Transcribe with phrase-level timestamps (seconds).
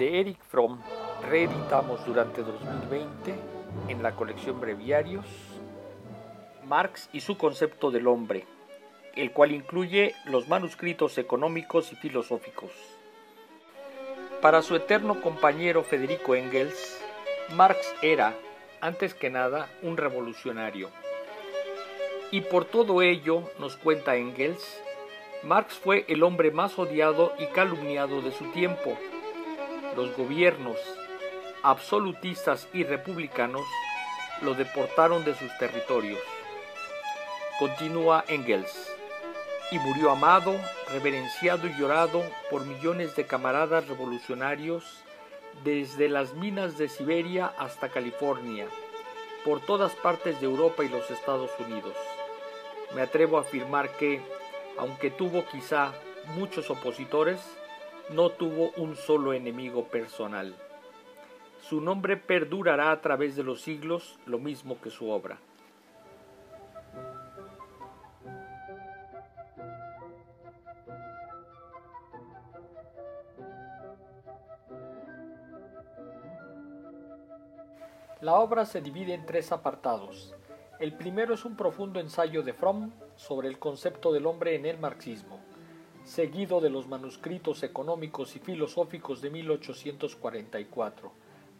[0.00, 0.80] de Eric Fromm
[1.28, 3.34] reeditamos durante 2020
[3.88, 5.26] en la colección Breviarios
[6.64, 8.46] Marx y su concepto del hombre,
[9.14, 12.70] el cual incluye los manuscritos económicos y filosóficos.
[14.40, 16.98] Para su eterno compañero Federico Engels,
[17.54, 18.34] Marx era,
[18.80, 20.88] antes que nada, un revolucionario.
[22.30, 24.80] Y por todo ello, nos cuenta Engels,
[25.42, 28.96] Marx fue el hombre más odiado y calumniado de su tiempo.
[30.00, 30.78] Los gobiernos,
[31.62, 33.66] absolutistas y republicanos,
[34.40, 36.18] lo deportaron de sus territorios.
[37.58, 38.72] Continúa Engels.
[39.70, 40.58] Y murió amado,
[40.90, 44.84] reverenciado y llorado por millones de camaradas revolucionarios
[45.64, 48.68] desde las minas de Siberia hasta California,
[49.44, 51.94] por todas partes de Europa y los Estados Unidos.
[52.94, 54.22] Me atrevo a afirmar que,
[54.78, 55.92] aunque tuvo quizá
[56.36, 57.38] muchos opositores,
[58.08, 60.54] no tuvo un solo enemigo personal.
[61.60, 65.38] Su nombre perdurará a través de los siglos, lo mismo que su obra.
[78.20, 80.34] La obra se divide en tres apartados.
[80.78, 84.78] El primero es un profundo ensayo de Fromm sobre el concepto del hombre en el
[84.78, 85.39] marxismo,
[86.10, 91.12] seguido de los manuscritos económicos y filosóficos de 1844,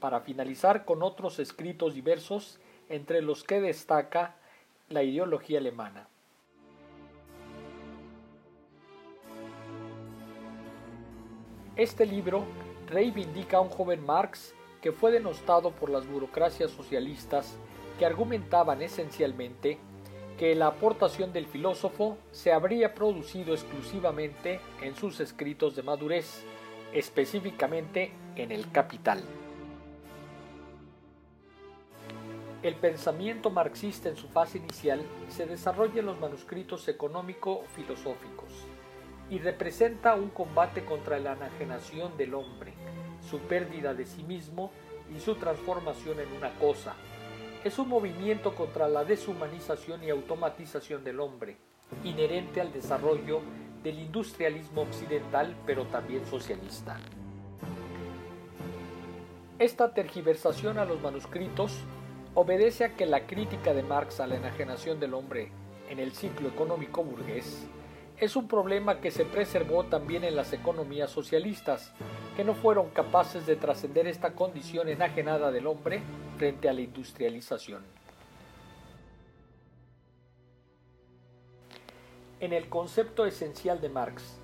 [0.00, 4.36] para finalizar con otros escritos diversos entre los que destaca
[4.88, 6.08] la ideología alemana.
[11.76, 12.44] Este libro
[12.86, 17.58] reivindica a un joven Marx que fue denostado por las burocracias socialistas
[17.98, 19.78] que argumentaban esencialmente
[20.38, 26.44] que la aportación del filósofo se habría producido exclusivamente en sus escritos de madurez,
[26.92, 29.20] específicamente en el Capital.
[32.62, 38.66] El pensamiento marxista en su fase inicial se desarrolla en los manuscritos económico-filosóficos
[39.30, 42.74] y representa un combate contra la enajenación del hombre,
[43.28, 44.70] su pérdida de sí mismo
[45.14, 46.94] y su transformación en una cosa.
[47.64, 51.56] Es un movimiento contra la deshumanización y automatización del hombre,
[52.04, 53.40] inherente al desarrollo
[53.82, 56.98] del industrialismo occidental, pero también socialista.
[59.58, 61.80] Esta tergiversación a los manuscritos
[62.34, 65.50] obedece a que la crítica de Marx a la enajenación del hombre
[65.90, 67.66] en el ciclo económico burgués
[68.20, 71.92] es un problema que se preservó también en las economías socialistas,
[72.36, 76.02] que no fueron capaces de trascender esta condición enajenada del hombre
[76.38, 77.82] frente a la industrialización.
[82.38, 84.38] En el concepto esencial de Marx,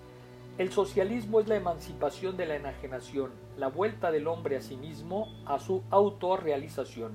[0.58, 5.28] el socialismo es la emancipación de la enajenación, la vuelta del hombre a sí mismo,
[5.46, 7.12] a su autorrealización.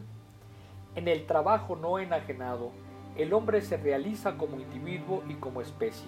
[0.96, 2.72] En el trabajo no enajenado,
[3.18, 6.08] el hombre se realiza como individuo y como especie.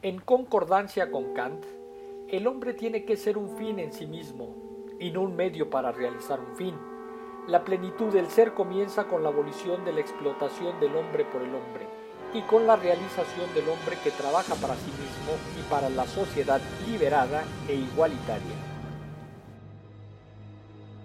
[0.00, 1.62] En concordancia con Kant,
[2.28, 4.65] el hombre tiene que ser un fin en sí mismo
[4.98, 6.74] y no un medio para realizar un fin.
[7.46, 11.54] La plenitud del ser comienza con la abolición de la explotación del hombre por el
[11.54, 11.86] hombre
[12.34, 16.60] y con la realización del hombre que trabaja para sí mismo y para la sociedad
[16.88, 18.56] liberada e igualitaria.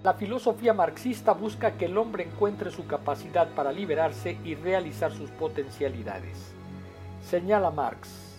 [0.03, 5.29] La filosofía marxista busca que el hombre encuentre su capacidad para liberarse y realizar sus
[5.29, 6.55] potencialidades.
[7.21, 8.30] Señala Marx,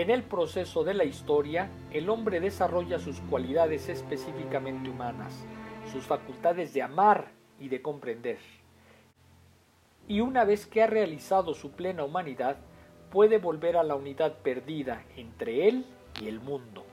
[0.00, 5.44] en el proceso de la historia, el hombre desarrolla sus cualidades específicamente humanas,
[5.92, 8.38] sus facultades de amar y de comprender.
[10.06, 12.58] Y una vez que ha realizado su plena humanidad,
[13.10, 15.84] puede volver a la unidad perdida entre él
[16.22, 16.84] y el mundo.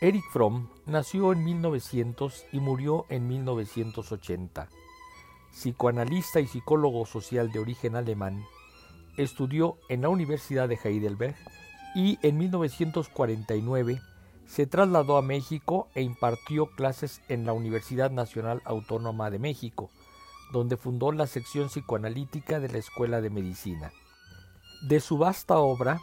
[0.00, 4.68] Eric Fromm nació en 1900 y murió en 1980.
[5.50, 8.44] Psicoanalista y psicólogo social de origen alemán,
[9.16, 11.34] estudió en la Universidad de Heidelberg
[11.96, 14.00] y en 1949
[14.46, 19.90] se trasladó a México e impartió clases en la Universidad Nacional Autónoma de México,
[20.52, 23.90] donde fundó la sección psicoanalítica de la Escuela de Medicina.
[24.82, 26.00] De su vasta obra,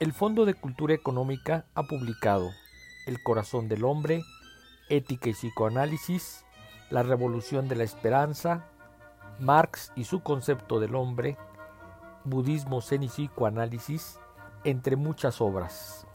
[0.00, 2.50] el Fondo de Cultura Económica ha publicado
[3.06, 4.24] el corazón del hombre,
[4.88, 6.44] Ética y psicoanálisis,
[6.90, 8.66] La revolución de la esperanza,
[9.40, 11.36] Marx y su concepto del hombre,
[12.24, 14.18] Budismo, Zen y psicoanálisis,
[14.64, 16.05] entre muchas obras.